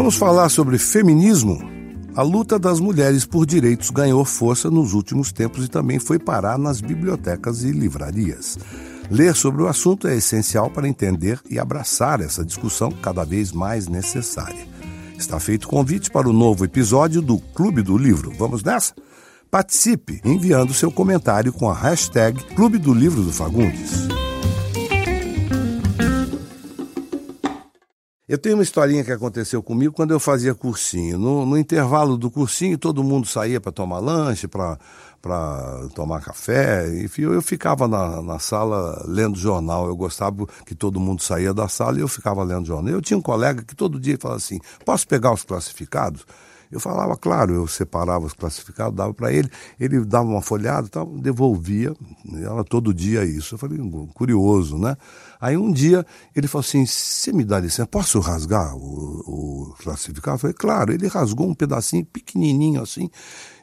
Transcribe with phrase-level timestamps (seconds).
[0.00, 1.60] Vamos falar sobre feminismo?
[2.16, 6.56] A luta das mulheres por direitos ganhou força nos últimos tempos e também foi parar
[6.58, 8.58] nas bibliotecas e livrarias.
[9.10, 13.88] Ler sobre o assunto é essencial para entender e abraçar essa discussão cada vez mais
[13.88, 14.66] necessária.
[15.18, 18.32] Está feito convite para o novo episódio do Clube do Livro.
[18.38, 18.94] Vamos nessa?
[19.50, 24.08] Participe enviando seu comentário com a hashtag Clube do Livro do Fagundes.
[28.30, 31.18] Eu tenho uma historinha que aconteceu comigo quando eu fazia cursinho.
[31.18, 34.78] No, no intervalo do cursinho, todo mundo saía para tomar lanche, para
[35.96, 36.86] tomar café.
[37.02, 39.88] Enfim, eu, eu ficava na, na sala lendo jornal.
[39.88, 42.94] Eu gostava que todo mundo saía da sala e eu ficava lendo jornal.
[42.94, 46.24] Eu tinha um colega que todo dia falava assim: posso pegar os classificados?
[46.70, 51.04] Eu falava, claro, eu separava os classificados, dava para ele, ele dava uma folhada tal,
[51.04, 51.92] devolvia,
[52.44, 53.56] ela todo dia isso.
[53.56, 53.78] Eu falei,
[54.14, 54.96] curioso, né?
[55.40, 60.36] Aí um dia ele falou assim: você me dá licença, posso rasgar o, o classificado?
[60.36, 63.08] Eu falei, claro, ele rasgou um pedacinho pequenininho assim.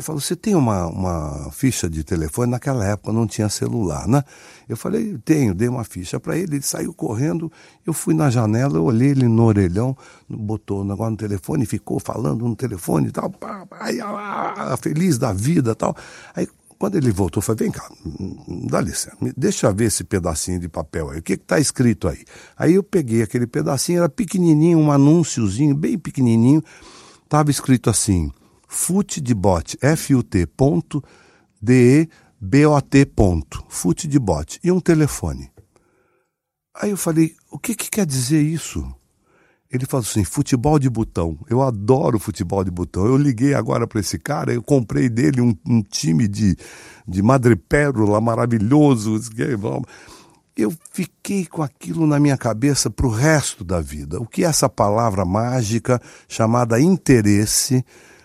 [0.00, 2.50] Ele falou: Você tem uma, uma ficha de telefone?
[2.50, 4.24] Naquela época não tinha celular, né?
[4.66, 6.56] Eu falei: Tenho, dei uma ficha para ele.
[6.56, 7.52] Ele saiu correndo.
[7.86, 9.94] Eu fui na janela, eu olhei ele no orelhão,
[10.26, 13.30] botou o negócio no telefone, ficou falando no telefone e tal.
[13.78, 15.94] Aí, ah, feliz da vida tal.
[16.34, 16.48] Aí
[16.80, 17.92] quando ele voltou, eu falei, vem cá,
[18.70, 22.24] dá licença, deixa eu ver esse pedacinho de papel aí, o que está escrito aí?
[22.56, 26.64] Aí eu peguei aquele pedacinho, era pequenininho, um anúnciozinho, bem pequenininho,
[27.22, 28.32] estava escrito assim,
[28.66, 31.04] fute de bot, F-U-T, ponto,
[31.60, 35.52] D-E-B-O-T, ponto, fute de bot, e um telefone.
[36.74, 38.90] Aí eu falei, o que, que quer dizer isso?
[39.70, 41.38] Ele falou assim: futebol de botão.
[41.48, 43.06] Eu adoro futebol de botão.
[43.06, 46.56] Eu liguei agora para esse cara, eu comprei dele um, um time de,
[47.06, 49.20] de madrepérola maravilhoso.
[50.56, 54.20] Eu fiquei com aquilo na minha cabeça para o resto da vida.
[54.20, 57.84] O que é essa palavra mágica chamada interesse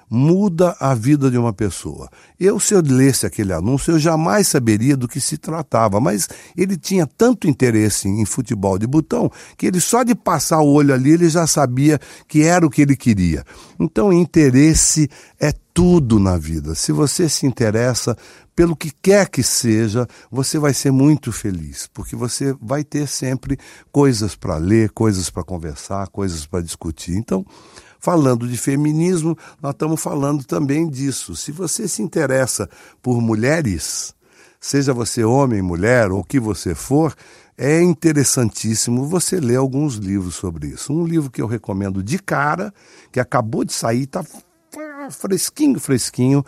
[0.09, 2.09] muda a vida de uma pessoa.
[2.39, 6.77] Eu, se eu lesse aquele anúncio, eu jamais saberia do que se tratava, mas ele
[6.77, 11.11] tinha tanto interesse em futebol de botão que ele só de passar o olho ali,
[11.11, 13.43] ele já sabia que era o que ele queria.
[13.79, 16.73] Então, interesse é tudo na vida.
[16.75, 18.15] Se você se interessa
[18.55, 23.57] pelo que quer que seja, você vai ser muito feliz, porque você vai ter sempre
[23.91, 27.17] coisas para ler, coisas para conversar, coisas para discutir.
[27.17, 27.45] Então,
[28.05, 31.35] falando de feminismo, nós estamos falando também disso.
[31.35, 32.69] Se você se interessa
[33.01, 34.13] por mulheres,
[34.59, 37.15] seja você homem, mulher ou o que você for,
[37.57, 40.93] é interessantíssimo você ler alguns livros sobre isso.
[40.93, 42.71] Um livro que eu recomendo de cara,
[43.11, 44.23] que acabou de sair, está
[45.09, 46.45] fresquinho, fresquinho,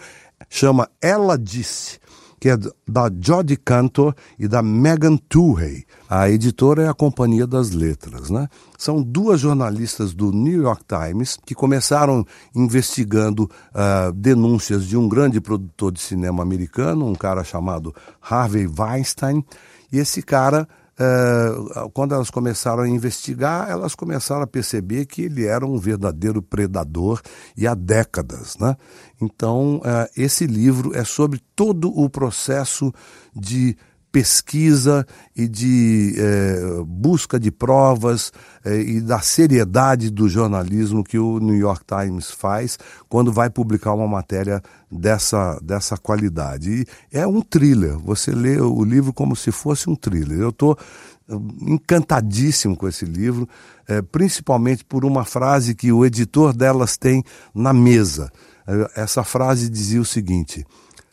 [0.47, 1.99] chama Ela Disse
[2.39, 5.85] que é da Jodie Cantor e da Megan Twohey.
[6.09, 8.47] A editora é a Companhia das Letras, né?
[8.77, 12.25] São duas jornalistas do New York Times que começaram
[12.55, 19.43] investigando uh, denúncias de um grande produtor de cinema americano, um cara chamado Harvey Weinstein,
[19.91, 20.67] e esse cara
[20.99, 26.41] Uh, quando elas começaram a investigar, elas começaram a perceber que ele era um verdadeiro
[26.41, 27.21] predador
[27.55, 28.57] e há décadas.
[28.57, 28.75] Né?
[29.21, 32.91] Então, uh, esse livro é sobre todo o processo
[33.35, 33.77] de
[34.11, 38.31] pesquisa e de eh, busca de provas
[38.63, 42.79] eh, e da seriedade do jornalismo que o New York Times faz
[43.09, 46.71] quando vai publicar uma matéria dessa, dessa qualidade.
[46.71, 50.39] E é um thriller, você lê o livro como se fosse um thriller.
[50.39, 50.77] Eu estou
[51.29, 53.47] hum, encantadíssimo com esse livro,
[53.87, 58.31] eh, principalmente por uma frase que o editor delas tem na mesa.
[58.95, 60.65] Essa frase dizia o seguinte: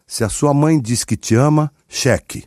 [0.07, 2.45] Se a sua mãe diz que te ama, cheque.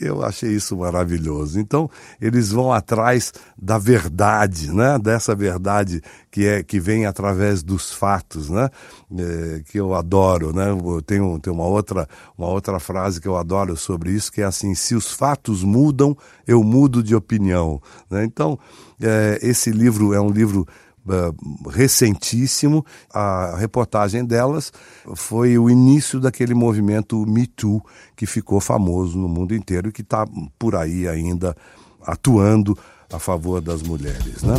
[0.00, 1.58] Eu achei isso maravilhoso.
[1.58, 4.96] Então, eles vão atrás da verdade, né?
[4.96, 6.00] Dessa verdade
[6.30, 8.70] que é que vem através dos fatos, né?
[9.18, 10.70] É, que eu adoro, né?
[10.70, 14.44] Eu tenho, tenho uma outra uma outra frase que eu adoro sobre isso que é
[14.44, 16.16] assim: se os fatos mudam,
[16.46, 17.82] eu mudo de opinião.
[18.08, 18.24] Né?
[18.24, 18.56] Então,
[19.02, 20.64] é, esse livro é um livro
[21.08, 22.84] uh, recentíssimo.
[23.12, 24.72] A reportagem delas
[25.14, 27.82] foi o início daquele movimento Me Too,
[28.14, 30.26] que ficou famoso no mundo inteiro e que está
[30.58, 31.56] por aí ainda
[32.02, 32.76] atuando
[33.12, 34.42] a favor das mulheres.
[34.42, 34.54] Né?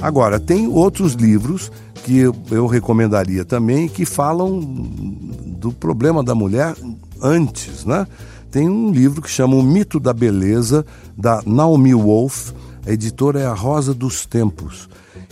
[0.00, 1.70] Agora, tem outros livros
[2.02, 2.18] que
[2.50, 6.74] eu recomendaria também que falam do problema da mulher
[7.22, 8.04] antes, né?
[8.52, 10.84] Tem um livro que chama O Mito da Beleza,
[11.16, 12.52] da Naomi Wolf.
[12.86, 14.90] A editora é a Rosa dos Tempos.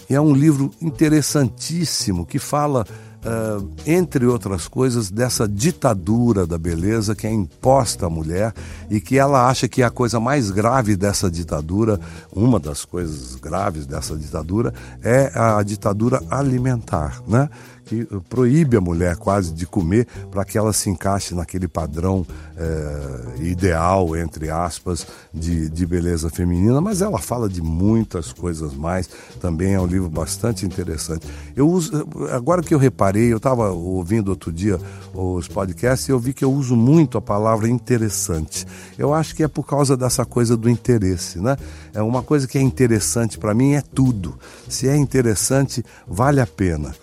[0.08, 2.86] E é um livro interessantíssimo que fala
[3.20, 8.54] uh, entre outras coisas, dessa ditadura da beleza que é imposta à mulher
[8.88, 12.00] e que ela acha que a coisa mais grave dessa ditadura,
[12.32, 17.48] uma das coisas graves dessa ditadura, é a ditadura alimentar, né?
[17.90, 22.24] Que proíbe a mulher quase de comer para que ela se encaixe naquele padrão
[22.56, 25.04] é, ideal, entre aspas,
[25.34, 29.10] de, de beleza feminina, mas ela fala de muitas coisas mais.
[29.40, 31.26] Também é um livro bastante interessante.
[31.56, 34.78] Eu uso, agora que eu reparei, eu estava ouvindo outro dia
[35.12, 38.64] os podcasts e eu vi que eu uso muito a palavra interessante.
[38.96, 41.56] Eu acho que é por causa dessa coisa do interesse, né?
[41.92, 44.38] É uma coisa que é interessante para mim é tudo.
[44.68, 46.94] Se é interessante, vale a pena.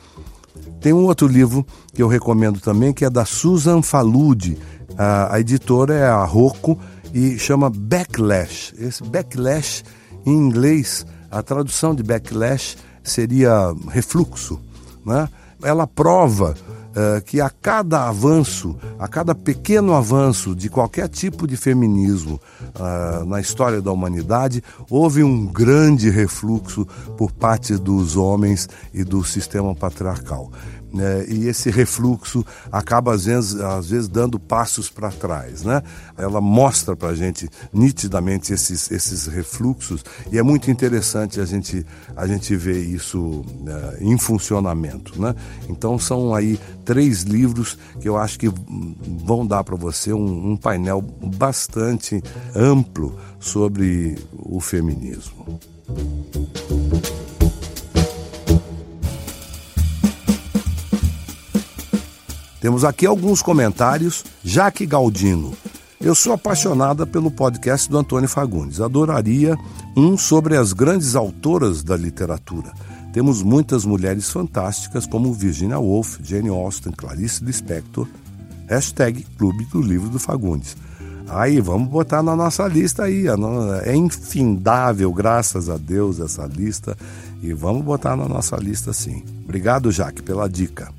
[0.79, 4.57] Tem um outro livro que eu recomendo também, que é da Susan Faludi.
[4.97, 6.77] A, a editora é a Rocco
[7.13, 8.73] e chama Backlash.
[8.77, 9.83] Esse Backlash,
[10.25, 14.59] em inglês, a tradução de Backlash seria refluxo.
[15.05, 15.27] Né?
[15.63, 16.55] Ela prova
[16.97, 22.41] uh, que a cada avanço, a cada pequeno avanço de qualquer tipo de feminismo
[22.75, 29.23] uh, na história da humanidade, houve um grande refluxo por parte dos homens e do
[29.23, 30.51] sistema patriarcal
[30.97, 31.25] né?
[31.27, 35.63] e esse refluxo acaba às vezes, às vezes dando passos para trás.
[35.63, 35.81] Né?
[36.17, 41.85] Ela mostra para a gente nitidamente esses, esses refluxos e é muito interessante a gente,
[42.15, 45.21] a gente ver isso né, em funcionamento.
[45.21, 45.35] Né?
[45.69, 48.51] Então são aí três livros que eu acho que
[49.23, 52.21] vão dar para você um, um painel bastante
[52.55, 55.59] amplo sobre o feminismo.
[62.67, 64.25] Temos aqui alguns comentários.
[64.43, 65.53] Jaque Galdino.
[66.01, 68.81] Eu sou apaixonada pelo podcast do Antônio Fagundes.
[68.81, 69.57] Adoraria
[69.95, 72.73] um sobre as grandes autoras da literatura.
[73.13, 78.05] Temos muitas mulheres fantásticas como Virginia Woolf, Jane Austen, Clarice Lispector.
[78.67, 80.75] Hashtag Clube do Livro do Fagundes.
[81.29, 83.27] Aí, vamos botar na nossa lista aí.
[83.85, 86.97] É infindável, graças a Deus, essa lista.
[87.41, 89.23] E vamos botar na nossa lista sim.
[89.45, 90.91] Obrigado, Jaque, pela dica.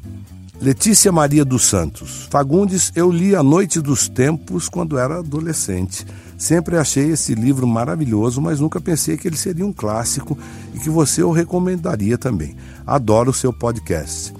[0.60, 2.26] Letícia Maria dos Santos.
[2.30, 6.04] Fagundes, eu li A Noite dos Tempos quando era adolescente.
[6.36, 10.36] Sempre achei esse livro maravilhoso, mas nunca pensei que ele seria um clássico
[10.74, 12.56] e que você o recomendaria também.
[12.84, 14.34] Adoro o seu podcast.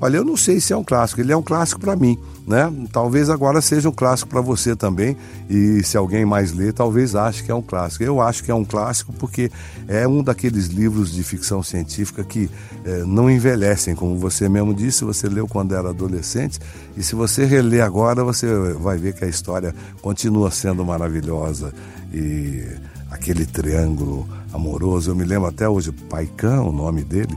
[0.00, 2.72] Olha, eu não sei se é um clássico, ele é um clássico para mim né?
[2.92, 5.16] Talvez agora seja um clássico para você também,
[5.50, 8.04] e se alguém mais lê, talvez ache que é um clássico.
[8.04, 9.50] Eu acho que é um clássico porque
[9.88, 12.48] é um daqueles livros de ficção científica que
[12.84, 16.60] é, não envelhecem, como você mesmo disse, você leu quando era adolescente,
[16.96, 21.72] e se você reler agora, você vai ver que a história continua sendo maravilhosa
[22.12, 22.64] e
[23.10, 25.10] aquele triângulo amoroso.
[25.10, 27.34] Eu me lembro até hoje, Paikan, o nome dele,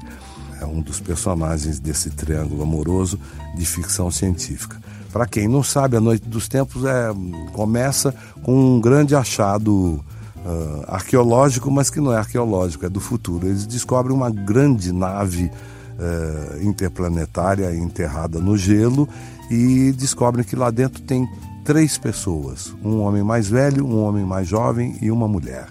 [0.61, 3.19] é um dos personagens desse triângulo amoroso
[3.55, 4.77] de ficção científica.
[5.11, 7.09] Para quem não sabe, a Noite dos Tempos é,
[7.53, 8.13] começa
[8.43, 10.03] com um grande achado
[10.45, 13.47] uh, arqueológico, mas que não é arqueológico, é do futuro.
[13.47, 19.07] Eles descobrem uma grande nave uh, interplanetária enterrada no gelo
[19.49, 21.27] e descobrem que lá dentro tem
[21.63, 25.67] três pessoas: um homem mais velho, um homem mais jovem e uma mulher.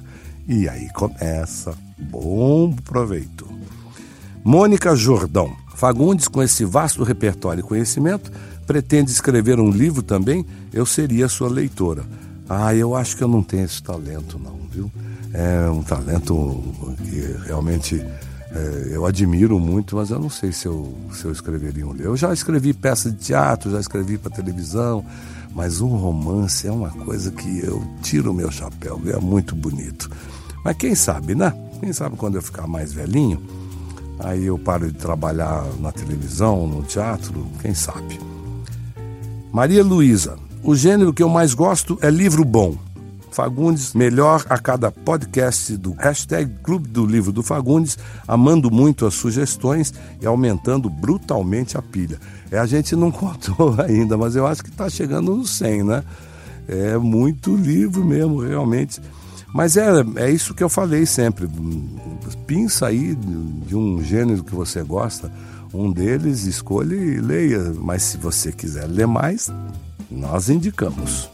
[0.47, 1.75] E aí começa.
[1.99, 3.47] Bom proveito.
[4.45, 5.53] Mônica Jordão.
[5.79, 8.33] Fagundes, com esse vasto repertório e conhecimento,
[8.67, 12.05] pretende escrever um livro também, eu seria sua leitora.
[12.49, 14.91] Ah, eu acho que eu não tenho esse talento, não, viu?
[15.33, 16.61] É um talento
[16.97, 18.05] que realmente
[18.51, 22.07] é, eu admiro muito, mas eu não sei se eu, se eu escreveria um livro.
[22.07, 25.05] Eu já escrevi peça de teatro, já escrevi para televisão,
[25.55, 30.11] mas um romance é uma coisa que eu tiro o meu chapéu, é muito bonito.
[30.65, 31.55] Mas quem sabe, né?
[31.79, 33.41] Quem sabe quando eu ficar mais velhinho,
[34.21, 38.19] aí eu paro de trabalhar na televisão, no teatro, quem sabe.
[39.53, 42.77] Maria Luísa, o gênero que eu mais gosto é livro bom.
[43.31, 47.97] Fagundes, melhor a cada podcast do hashtag Clube do Livro do Fagundes,
[48.27, 52.19] amando muito as sugestões e aumentando brutalmente a pilha.
[52.51, 56.03] É, a gente não contou ainda, mas eu acho que está chegando no 100, né?
[56.67, 59.01] É muito livro mesmo, realmente.
[59.53, 61.49] Mas é, é isso que eu falei sempre.
[62.47, 65.31] Pinça aí de um gênero que você gosta
[65.73, 67.73] um deles, escolha e leia.
[67.77, 69.51] Mas se você quiser ler mais,
[70.11, 71.29] nós indicamos.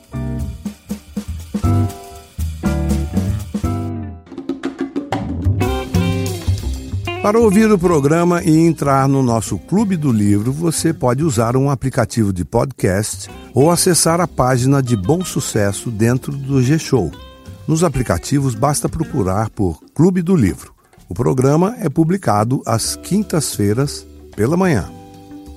[7.22, 11.70] Para ouvir o programa e entrar no nosso Clube do Livro, você pode usar um
[11.70, 17.10] aplicativo de podcast ou acessar a página de Bom Sucesso dentro do G-Show.
[17.66, 20.74] Nos aplicativos basta procurar por Clube do Livro.
[21.08, 24.06] O programa é publicado às quintas-feiras
[24.36, 24.90] pela manhã.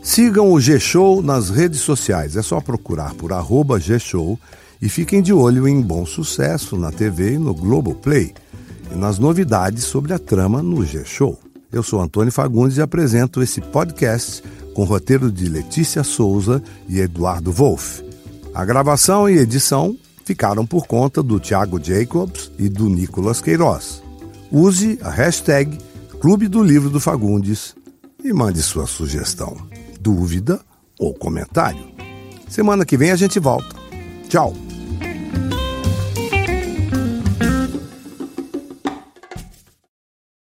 [0.02, 2.38] Sigam o G-Show nas redes sociais.
[2.38, 4.40] É só procurar por arroba G-Show
[4.82, 8.34] e fiquem de olho em Bom Sucesso na TV e no Globoplay
[8.90, 11.38] e nas novidades sobre a trama no G-Show.
[11.70, 14.42] Eu sou Antônio Fagundes e apresento esse podcast
[14.74, 18.02] com roteiro de Letícia Souza e Eduardo Wolff.
[18.54, 19.98] A gravação e edição
[20.28, 24.04] ficaram por conta do Thiago Jacobs e do Nicolas Queiroz.
[24.52, 25.78] Use a hashtag
[26.20, 27.74] Clube do Livro do Fagundes
[28.22, 29.56] e mande sua sugestão,
[30.02, 30.60] dúvida
[31.00, 31.88] ou comentário.
[32.50, 33.74] Semana que vem a gente volta.
[34.28, 34.67] Tchau!